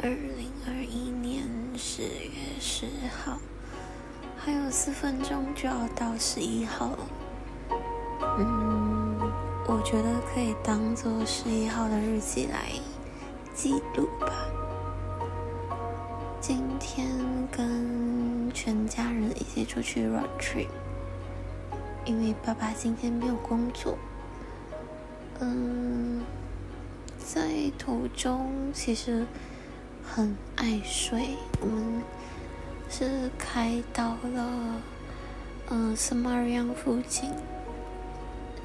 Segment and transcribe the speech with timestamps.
[0.00, 1.42] 二零二一年
[1.76, 3.36] 十月十号，
[4.36, 6.98] 还有四分钟就要到十一号了。
[8.38, 9.18] 嗯，
[9.66, 12.70] 我觉得可以当做十一号的日记来
[13.52, 14.46] 记录吧。
[16.40, 17.08] 今天
[17.50, 20.68] 跟全家人一起出去 road trip，
[22.04, 23.98] 因为爸爸今天没有工作。
[25.40, 26.22] 嗯，
[27.18, 29.26] 在途中其实。
[30.10, 32.02] 很爱睡，我们
[32.90, 34.82] 是开到了
[35.70, 37.30] 嗯 s m a r i a n 附近，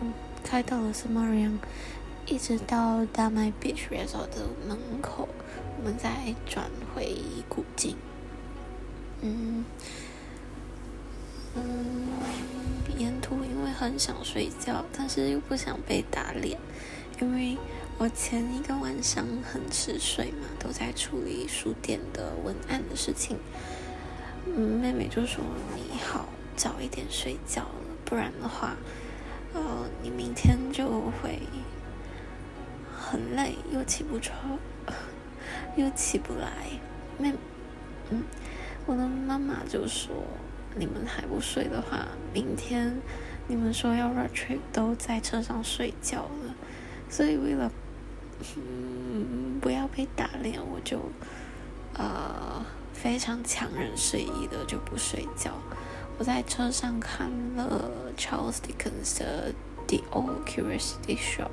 [0.02, 1.60] 嗯，开到了 s m a r i a n
[2.26, 5.28] 一直到大麦 Beach Resort 的门口，
[5.78, 7.16] 我们再转回
[7.50, 7.98] 古晋。
[9.22, 9.66] 嗯
[11.56, 12.08] 嗯，
[12.98, 16.58] 沿途因为很想睡觉，但是又不想被打脸，
[17.22, 17.58] 因为。
[18.00, 23.38] 我前一个晚上很迟睡嘛，都在处理书店的文案的事情。
[24.46, 25.42] 嗯，妹妹就说
[25.76, 28.76] 你好早一点睡觉了，不然的话，
[29.54, 30.86] 呃，你明天就
[31.22, 31.40] 会
[32.94, 34.60] 很累，又起不床，
[35.78, 36.68] 又起不来。
[37.18, 37.34] 妹，
[38.10, 38.24] 嗯，
[38.86, 40.12] 我的妈妈就说，
[40.76, 43.00] 你们还不睡的话，明天
[43.48, 46.56] 你们说要 road trip 都在车上睡觉了，
[47.10, 47.72] 所以为了。
[48.58, 51.00] 嗯，不要被打脸，我就
[51.94, 55.52] 呃非常强人睡意的就不睡觉。
[56.18, 59.52] 我在车上看了 Charles Dickens 的
[59.88, 61.46] 《The Old Curiosity Shop》，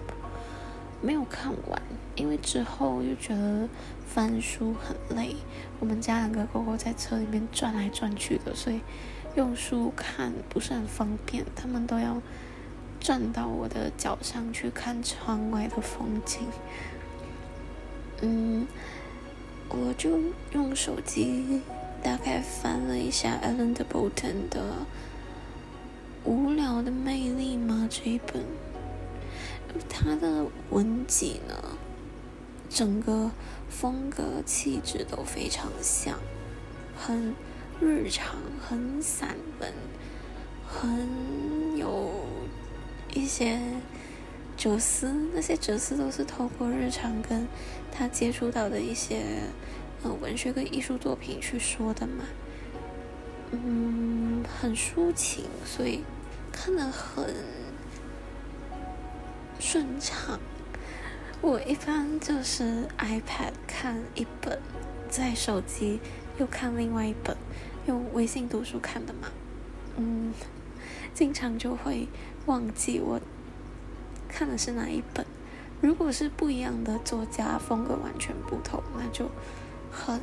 [1.01, 1.83] 没有看完，
[2.15, 3.69] 因为之后又觉得
[4.07, 5.37] 翻书很累。
[5.79, 8.81] 我们家两个狗狗在车里面转来转去的，所以
[9.35, 12.21] 用书看不是很方便，他们都要。
[13.01, 16.47] 站到我的脚上去看窗外的风景，
[18.21, 18.69] 嗯，
[19.71, 20.21] 我就
[20.53, 21.63] 用手机
[22.03, 24.61] 大概翻了一下 Alan de Botton 的
[26.31, 27.89] 《无聊的魅力》吗？
[27.91, 28.45] 这一本，
[29.89, 31.55] 他的文集呢，
[32.69, 33.31] 整个
[33.71, 36.19] 风格气质都非常像，
[36.95, 37.35] 很
[37.81, 39.73] 日常，很散文，
[40.69, 42.20] 很有。
[43.15, 43.59] 一些
[44.57, 47.47] 哲思，那些哲思都是透过日常跟
[47.91, 49.23] 他接触到的一些
[50.03, 52.25] 呃文学跟艺术作品去说的嘛，
[53.51, 56.05] 嗯，很抒情，所以
[56.53, 57.35] 看得很
[59.59, 60.39] 顺畅。
[61.41, 64.59] 我一般就是 iPad 看一本，
[65.09, 66.01] 在手机
[66.39, 67.37] 又看另外一本，
[67.87, 69.29] 用微信读书看的嘛，
[69.97, 70.33] 嗯。
[71.13, 72.07] 经常就会
[72.51, 73.21] 忘记我
[74.29, 75.25] 看的是哪一本。
[75.81, 79.31] 如果是不一样的作家，风格完全不同，那就
[79.93, 80.21] 很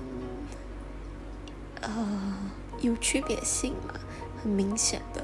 [1.80, 2.36] 呃
[2.82, 3.94] 有区别性嘛，
[4.44, 5.24] 很明显的。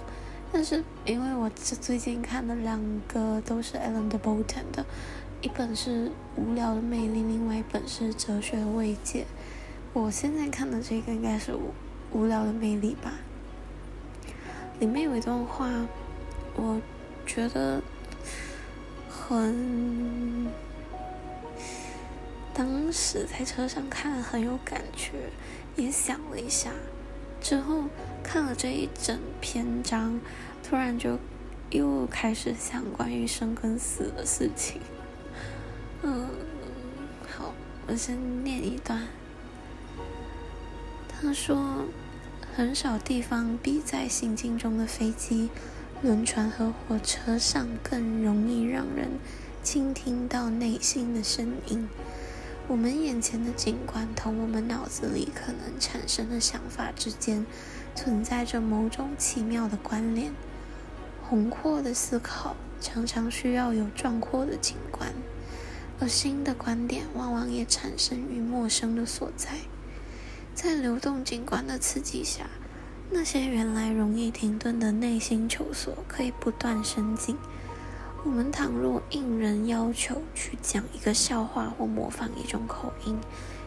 [0.50, 4.86] 但是因为我这最近看的两个都是 Alan de Botton 的，
[5.42, 9.24] 一本是《无聊的魅力》，另外一本是《哲学的慰藉》。
[9.92, 11.74] 我现在看的这个应该是《无
[12.18, 13.12] 无聊的魅力》吧。
[14.80, 15.70] 里面有一段话，
[16.56, 16.82] 我
[17.26, 17.82] 觉得
[19.10, 20.52] 很，
[22.54, 25.32] 当时在车上看很有感觉，
[25.76, 26.72] 也想了一下，
[27.42, 27.86] 之后
[28.24, 30.20] 看了这一整篇章，
[30.64, 31.18] 突然就
[31.72, 34.82] 又开始想关于生跟死的事情。
[36.04, 36.28] 嗯，
[37.36, 37.54] 好，
[37.88, 39.08] 我先念一段。
[41.08, 41.86] 他说。
[42.56, 45.50] 很少地方比在行进中的飞机、
[46.04, 49.12] 轮船和火车上更容易让人
[49.64, 51.88] 倾听到内心的声音。
[52.68, 57.46] 我们眼前的景观同我们脑子里可能产生的想法之间
[57.96, 60.34] 存在着某种奇妙的关联。
[61.22, 65.14] 宏阔的思考常常需要有壮阔的景观，
[66.02, 69.60] 而新的观点往往也产生于陌生的所在。
[70.54, 72.50] 在流动景观的刺激下，
[73.14, 77.38] 那些原来容易停顿的内心求索可以不断升进。
[78.26, 83.16] 我们倘若应人要求去讲一个笑话或模仿一种口音，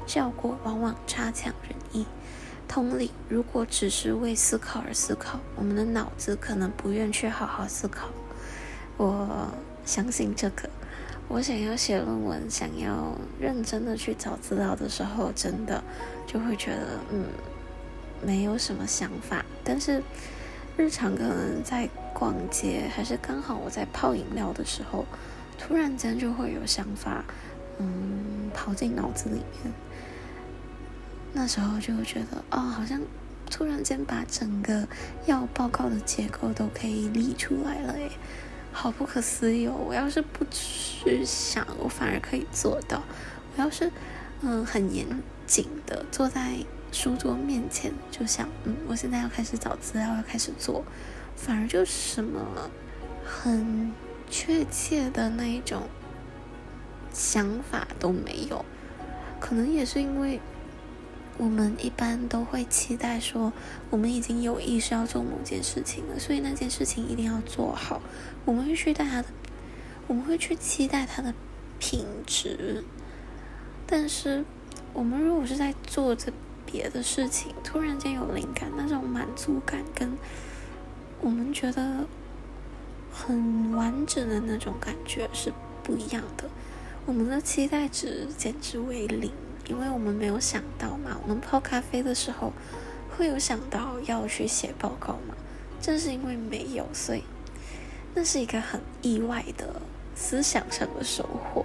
[0.05, 2.05] 效果往往差强人意。
[2.67, 8.09] 同理，如果只是为思考而思考，我们的脑子可能不愿去好好思考。
[8.97, 9.49] 我
[9.85, 10.69] 相信这个。
[11.29, 15.83] 我想要写论文，想要认真的去找资料的时候，真的
[16.27, 17.25] 就会觉得，嗯，
[18.25, 19.45] 没有什么想法。
[19.65, 20.03] 但是
[20.77, 25.05] 日常可能在逛街，还是刚好我在泡饮料的时候，
[25.59, 27.25] 突然间就会有想法，
[27.79, 29.73] 嗯，跑进脑子里面。
[31.33, 33.01] 那时候就觉得，哦，好像
[33.51, 34.89] 突然间把整个
[35.27, 38.11] 要报告的结构都可以理出来了，诶，
[38.73, 39.75] 好不可思议哦！
[39.87, 43.03] 我要是不去想，我反而可以做到。
[43.55, 43.91] 我要是，
[44.41, 45.07] 嗯，很严
[45.47, 46.55] 谨的坐在
[46.93, 50.85] 书桌面前，就想，嗯，我现在要开始找资料，要开始做，
[51.35, 52.71] 反而就什么
[53.25, 53.93] 很
[54.31, 55.83] 确切的那一种
[57.13, 58.65] 想法都没有。
[59.39, 60.41] 可能也是因为，
[61.37, 63.53] 我们一般都会期待说，
[63.91, 68.01] 我们已经有意识要做某件事情了，所以那件事情一定要做好。
[68.47, 69.29] 我们会去带它的，
[70.07, 71.35] 我们会去期待它的
[71.79, 72.83] 品质。
[73.87, 74.45] 但是，
[74.95, 76.33] 我们如果是在做着
[76.67, 80.19] 别的事情，突然间有灵感，那种满足感跟
[81.21, 82.05] 我们觉得
[83.11, 85.53] 很完整的那种感觉是
[85.83, 86.45] 不一样的。
[87.07, 89.31] 我们的期待值简直为零，
[89.69, 91.17] 因为我们没有想到嘛。
[91.23, 92.53] 我们泡咖啡的时候，
[93.17, 95.35] 会有想到要去写报告吗？
[95.81, 97.23] 正是因为没有，所以
[98.15, 99.81] 那是一个很意外的
[100.17, 101.65] 思想上的收获。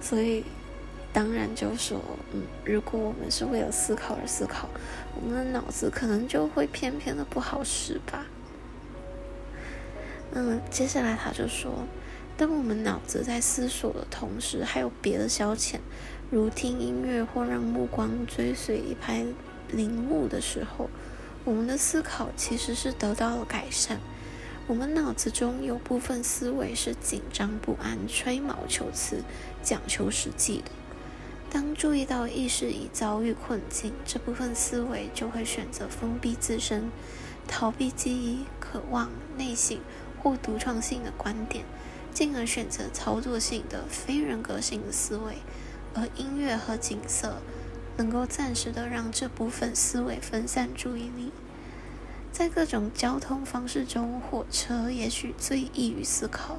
[0.00, 0.44] 所以，
[1.12, 2.00] 当然就说，
[2.32, 4.68] 嗯，如果我们是为了思考而思考，
[5.20, 8.26] 我们的脑子可能就会偏偏的不好使吧。
[10.32, 11.86] 嗯，接下来他就说。
[12.36, 15.76] 当我们脑子在思索的同时，还有别的消遣，
[16.30, 19.26] 如听音乐或让目光追随一排
[19.72, 20.88] 铃木的时候，
[21.44, 24.00] 我们的思考其实是得到了改善。
[24.66, 29.22] 我们脑子中有部分思维是紧张不安、吹毛求疵、
[29.62, 30.70] 讲求实际的。
[31.50, 36.90] 当注意到意识已遭遇困境，这部分思维就会选择封闭自身，
[37.48, 39.78] 逃避记忆、渴望、内省
[40.22, 41.64] 或独创性的观点。
[42.12, 45.36] 进而选择操作性的非人格性的思维，
[45.94, 47.36] 而音乐和景色
[47.96, 51.30] 能够暂时的让这部分思维分散注意力。
[52.32, 56.58] 在各种交通方式中，火车也许最易于思考。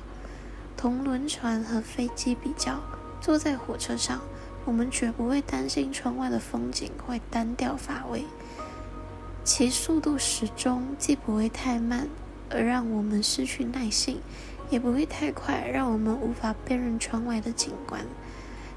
[0.77, 2.81] 同轮船和飞机比较，
[3.19, 4.21] 坐在火车上，
[4.65, 8.25] 我们绝不会担心窗外的风景会单调乏味，
[9.43, 12.07] 其速度始终既不会太慢，
[12.49, 14.19] 而让我们失去耐性。
[14.69, 18.05] 也不会太快，让我们无法辨认窗外的景观。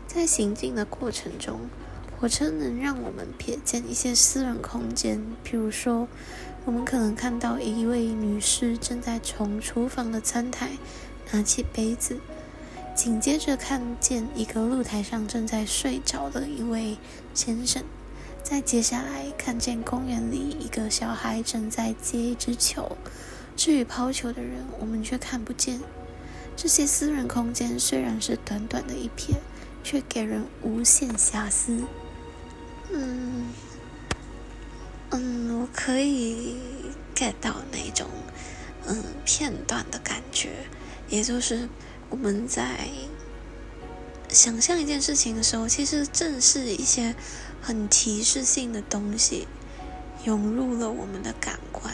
[0.08, 1.60] 在行进的过程中，
[2.18, 6.08] 火车能让我们瞥见一些私人空间，譬如说，
[6.64, 10.70] 我们可能看到一位女士正在从厨房的餐台
[11.30, 12.18] 拿起杯子，
[12.94, 16.96] 紧接着看见一个露台上正在睡着的一位
[17.34, 17.82] 先生，
[18.42, 22.96] 再接下来看见公园里一个小孩正在接一只球。
[23.56, 25.80] 至于抛球的人，我们却看不见。
[26.56, 29.34] 这些私人空间虽然是短短的一瞥，
[29.82, 31.84] 却给人无限遐思。
[32.92, 33.48] 嗯，
[35.10, 36.56] 嗯，我可以
[37.14, 38.08] get 到那种
[38.86, 40.50] 嗯片段的感觉，
[41.08, 41.68] 也就是
[42.14, 42.88] 我们在
[44.28, 47.16] 想象一件事情的时候，其实正是一些
[47.60, 49.48] 很提示性的东西
[50.22, 51.92] 涌入了我们的感官。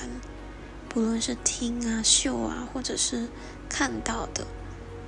[0.91, 3.31] 不论是听啊、嗅啊，或者是
[3.71, 4.47] 看到的，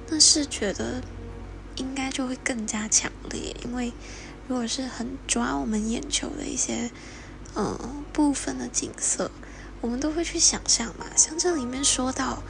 [0.09, 1.03] 那是觉得
[1.77, 3.55] 应该就会更加强烈。
[3.67, 3.93] 因为
[4.49, 6.91] 如果是很抓我们眼球的一些
[7.55, 9.31] 嗯部分的景色，
[9.83, 11.05] 我们都会去想象嘛。
[11.17, 12.43] 像这里面说到，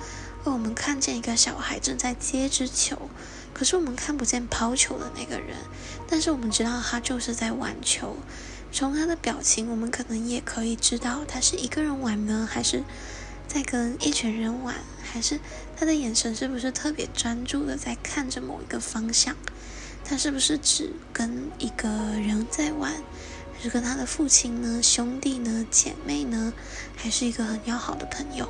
[0.50, 3.08] 我们看见一个小孩正在接支球，
[3.54, 5.56] 可是我们看不见抛球的那个人，
[6.08, 8.16] 但是我们知道他就是在玩球。
[8.72, 12.82] 从他的表情，我们可能也可以知道他是一个人玩呢，还是。
[13.48, 15.38] 在跟一群人玩，还是
[15.76, 19.36] 他的眼神是不是特别专注的在看着某一个方向？
[20.02, 22.94] 他是不是只跟一个人在玩，
[23.62, 26.54] 是跟他的父亲呢、兄弟呢、姐妹呢，
[26.96, 28.48] 还是一个很要好的朋友？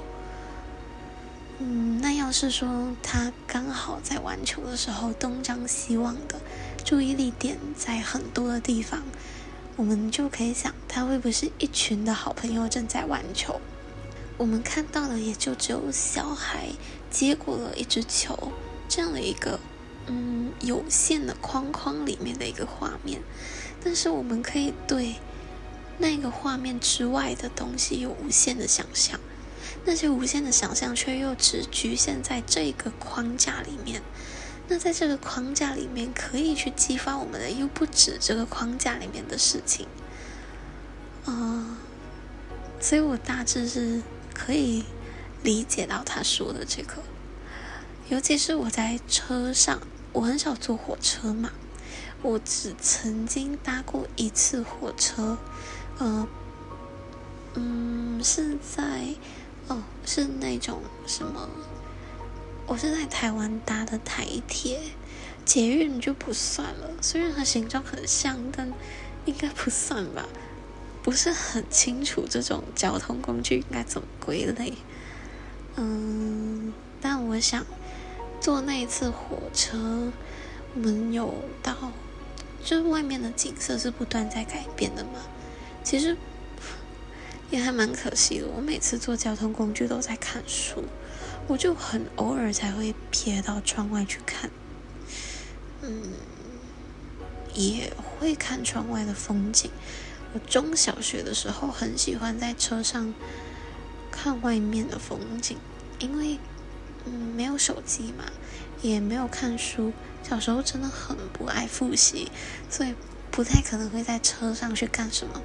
[1.64, 6.40] 嗯，那要是说他刚好在玩球的时候东张西望的，
[6.84, 9.04] 注意力点在很多的地方，
[9.76, 13.60] 我们就可以想，他会不会是一群的好朋友正在玩球？
[14.38, 16.70] 我们看到的也就只有小孩
[17.12, 18.50] 接过了一只球
[18.88, 19.60] 这样的一个
[20.08, 23.22] 嗯有限的框框里面的一个画面，
[23.84, 25.14] 但是我们可以对
[25.98, 29.20] 那个画面之外的东西有无限的想象，
[29.84, 34.02] 那些无限的想象却又只局限在这个框架里面。
[34.68, 39.86] 那在这个框架里面可以去激发我们的又不止这个框架里面的事情，
[41.26, 41.76] 嗯，
[42.80, 44.02] 所以我大致是。
[44.34, 44.82] 可以
[45.42, 46.94] 理解到他说的这个，
[48.08, 49.78] 尤其是我在车上，
[50.10, 51.50] 我很少坐火车嘛。
[52.22, 55.36] 我只曾经搭过一次火车，
[55.98, 56.26] 呃，
[57.54, 59.06] 嗯，是在
[59.68, 61.48] 哦，是那种什么？
[62.66, 64.80] 我是在台湾搭的台铁，
[65.44, 66.90] 捷运就不算了。
[67.00, 68.72] 虽然它形状很像，但
[69.24, 70.26] 应该不算吧？
[71.02, 74.74] 不是很清楚这种交通工具应该怎么归类。
[75.74, 77.66] 嗯，但我想
[78.40, 80.12] 坐那一次火车，
[80.74, 81.74] 我们有到，
[82.62, 85.20] 就是外面的景色是不断在改变的嘛。
[85.82, 86.16] 其实
[87.52, 88.48] 也还蛮可惜的。
[88.48, 90.84] 我每次坐交通工具都在看书，
[91.46, 94.50] 我就很偶尔才会瞥到窗外去看。
[95.82, 96.02] 嗯，
[97.54, 99.70] 也会看窗外的风景。
[100.34, 103.14] 我中小学的时候很喜欢在车上。
[104.14, 105.56] 看外面的风景，
[105.98, 106.38] 因为
[107.06, 108.24] 嗯没有手机嘛，
[108.82, 109.94] 也没有看书。
[110.22, 112.30] 小时候真的很不爱复习，
[112.68, 112.94] 所以
[113.30, 115.40] 不太可能会在车上去干什么。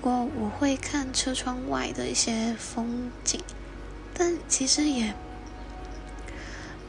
[0.00, 3.38] 不过我会看车窗外的一些风景，
[4.14, 5.14] 但其实也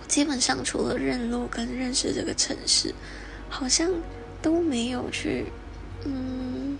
[0.08, 2.96] 基本上除了认路跟认识这个城市，
[3.50, 3.91] 好像
[4.41, 5.48] 都没有去
[6.06, 6.80] 嗯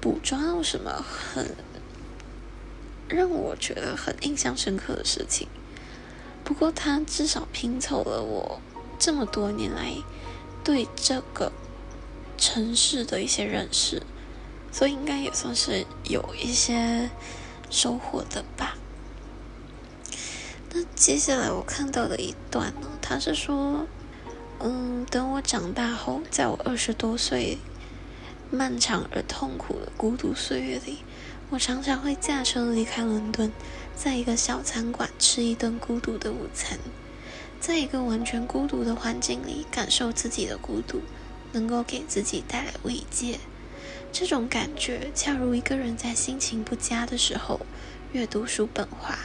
[0.00, 1.54] 捕捉到什么很。
[3.08, 5.46] 让我觉得很印象深刻的事情，
[6.42, 8.60] 不过它至少拼凑了我
[8.98, 9.92] 这么多年来
[10.64, 11.52] 对这个
[12.38, 14.02] 城市的一些认识，
[14.70, 17.10] 所以应该也算是有一些
[17.70, 18.76] 收获的吧。
[20.72, 23.86] 那接下来我看到的一段呢，他是说，
[24.60, 27.58] 嗯，等我长大后，在我二十多岁
[28.50, 30.98] 漫长而痛苦的孤独岁月里。
[31.48, 33.52] 我常常会驾车离开伦敦，
[33.94, 36.76] 在一个小餐馆吃一顿孤独的午餐，
[37.60, 41.02] 在一个完全孤独的环境里感受自己的孤独，
[41.52, 43.38] 能够给自己带来慰藉。
[44.18, 47.60] 这种感觉恰如一个人在心情不佳的时候
[48.14, 49.18] 阅读书本话。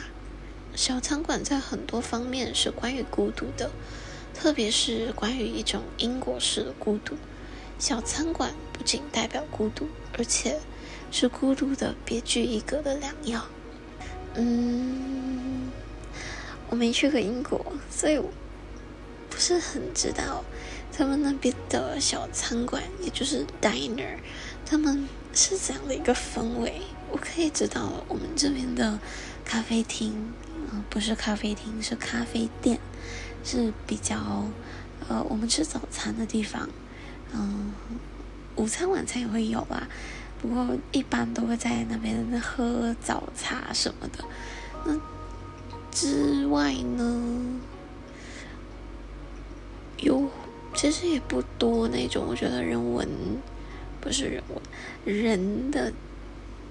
[0.74, 3.70] 小餐馆在很多方面是关于孤独的，
[4.34, 7.16] 特别是关于一种因果式的孤独。
[7.78, 10.60] 小餐馆不仅代表孤独，而且。
[11.10, 13.46] 是孤独的别具一格的良药。
[14.34, 15.70] 嗯，
[16.68, 18.30] 我没去过英国，所以我
[19.28, 20.42] 不是很知道
[20.90, 24.16] 他们那边的小餐馆，也就是 diner，
[24.64, 26.82] 他们是怎样的一个氛围。
[27.10, 28.98] 我可以知道我们这边的
[29.44, 30.32] 咖啡厅，
[30.70, 32.78] 呃，不是咖啡厅，是咖啡店，
[33.44, 34.46] 是比较
[35.08, 36.68] 呃，我们吃早餐的地方。
[37.32, 37.72] 嗯，
[38.56, 39.86] 午餐、晚餐也会有啊。
[40.40, 44.24] 不过一般都会在那边喝早茶什么的。
[44.84, 44.98] 那
[45.90, 47.60] 之外呢，
[49.98, 50.28] 有
[50.74, 53.08] 其实也不多那种，我觉得人文
[54.02, 55.92] 不是人文，人的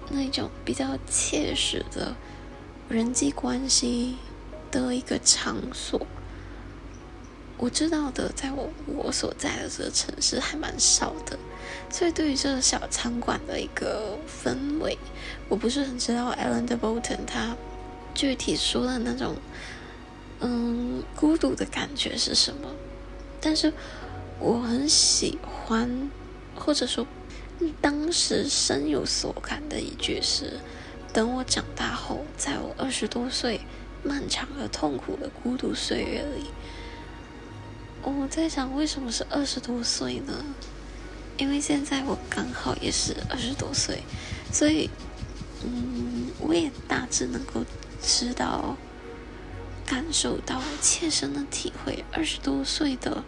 [0.10, 2.14] 那种比较切实的
[2.90, 4.18] 人际关系
[4.70, 6.06] 的一个场所。
[7.58, 11.40] 我知道的，在我我所在的这个城市还蛮少的，
[11.90, 14.98] 所以对于这个小餐馆的一个氛围，
[15.48, 16.34] 我不是很知道。
[16.34, 17.56] Alan de Bolton 他
[18.14, 19.36] 具体说的那种，
[20.40, 22.68] 嗯，孤独的感觉是什么？
[23.40, 23.72] 但是
[24.40, 26.10] 我很喜欢，
[26.56, 27.06] 或者说
[27.82, 30.60] 当时深有所感的一句是：
[31.14, 33.62] 等我长大后，在我二十多岁
[34.04, 36.46] 漫长而痛苦的孤独岁月里。
[38.04, 40.34] 我在想，为什么是二十多岁呢？
[41.38, 44.04] 因为现在我刚好也是二十多岁，
[44.52, 44.90] 所以，
[45.64, 47.64] 嗯，我也大致能够
[48.02, 48.76] 知道、
[49.86, 53.24] 感受到、切身的体会二十多岁的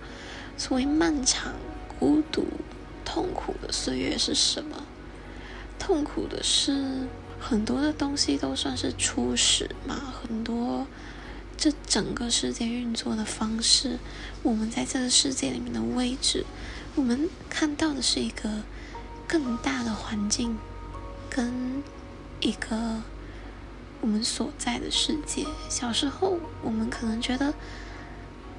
[0.57, 1.53] 所谓漫长、
[1.99, 2.45] 孤独、
[3.03, 4.83] 痛苦的岁月是什么。
[5.79, 7.07] 痛苦的是
[7.39, 10.87] 很多的东西都算是初始嘛，很多。
[11.55, 13.99] 这整个世界运作的方式，
[14.41, 16.45] 我们在这个世界里面的位置，
[16.95, 18.63] 我们看到的是一个
[19.27, 20.57] 更大的环境，
[21.29, 21.83] 跟
[22.41, 23.03] 一个
[24.01, 25.45] 我们所在的世界。
[25.69, 27.53] 小时候，我们可能觉得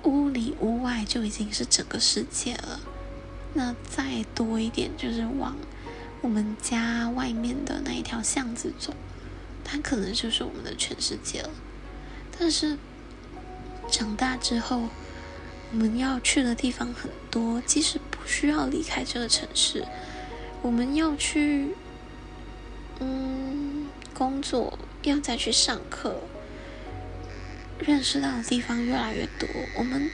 [0.04, 2.80] 屋里屋外就已经是整个世界了，
[3.54, 5.56] 那再多一点就是往
[6.20, 8.92] 我们家外面的那一条巷子走，
[9.64, 11.50] 它可能就是我们的全世界了。
[12.36, 12.76] 但是
[13.88, 14.88] 长大之后，
[15.70, 19.86] 我们要去的地方很多，即使不需要离开这个城市，
[20.62, 21.68] 我们要去
[22.98, 26.16] 嗯工作，要再去上课，
[27.78, 29.48] 认识到的地方越来越多。
[29.76, 30.10] 我们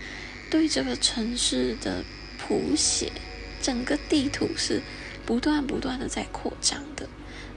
[0.51, 2.05] 对这个城市的
[2.39, 3.13] 谱写
[3.61, 4.83] 整个地图是
[5.27, 7.09] 不断不断的在扩张的。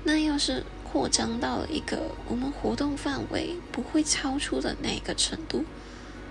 [0.04, 5.64] 那要是扩张到了一个我们活动范围不会超出的那个程度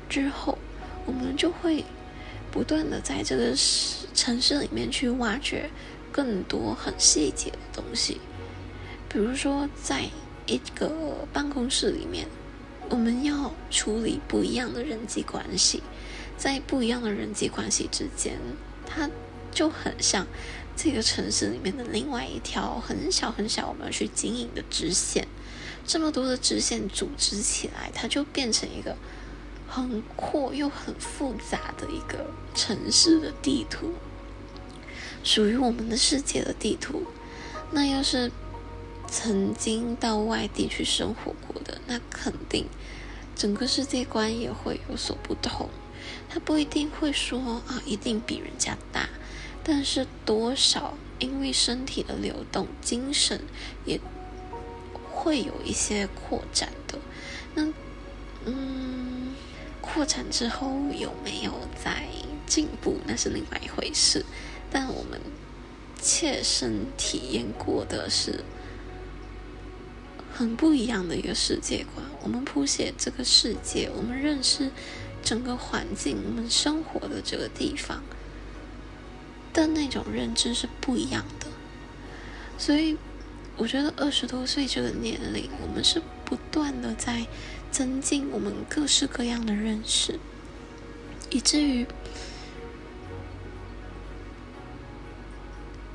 [0.09, 0.59] 之后，
[1.07, 1.85] 我们就会
[2.51, 3.55] 不断的在这个
[4.15, 5.71] 城市里面去挖掘
[6.13, 8.21] 更多很细节的东西。
[9.09, 10.05] 比如说，在
[10.47, 12.27] 一个办公室里面，
[12.91, 15.83] 我们要处理不一样的人际关系，
[16.37, 18.39] 在不一样的人际关系之间，
[18.87, 19.09] 它
[19.53, 20.27] 就很像。
[20.75, 25.29] 这个城市里面的另外一条很小很小，我们要去经营的支线，
[25.87, 28.97] 这么多的支线组织起来，它就变成一个
[29.69, 33.93] 很阔又很复杂的一个城市的地图，
[35.23, 37.05] 属于我们的世界的地图。
[37.73, 38.33] 那要是
[39.07, 42.67] 曾经到外地去生活过的，那肯定
[43.37, 45.69] 整个世界观也会有所不同。
[46.31, 49.11] 他不一定会说啊，一定比人家大。
[49.65, 53.41] 但是多少，因为身体的流动，精神
[53.85, 54.01] 也
[55.13, 56.99] 会有一些扩展的。
[57.55, 57.73] 那，
[58.45, 59.35] 嗯，
[59.81, 61.53] 扩展之后有没有
[61.83, 62.07] 在
[62.47, 64.25] 进步，那是另外一回事。
[64.71, 65.21] 但我们
[66.01, 68.43] 切身体验过的是
[70.33, 72.05] 很不一样的一个世界观。
[72.23, 74.73] 我们谱写这个世界，我们认识
[75.23, 78.03] 整个环境，我们生活的这个地方。
[79.53, 81.47] 的那种认知是不一样的，
[82.59, 82.97] 所以
[83.57, 87.27] 我觉得二十多岁这个年龄，我们是不断的在
[87.71, 90.19] 增进我们各式各样的认识，
[91.31, 91.87] 以至于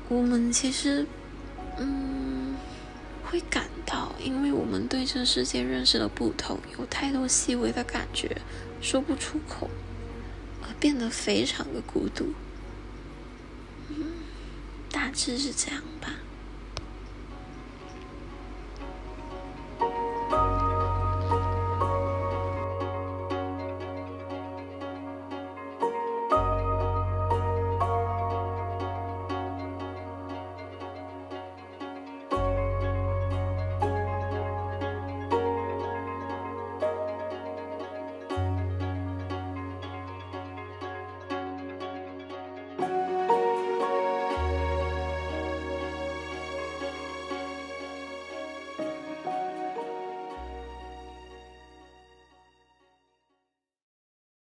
[0.08, 1.06] 我们其实
[1.78, 2.56] 嗯
[3.24, 8.40] 会感到，因为我们对这世界认识的不同，有太多细微的感觉
[8.80, 9.68] 说不出口，
[10.62, 12.32] 而变得非常的孤独。
[15.08, 16.27] 大致是这样吧。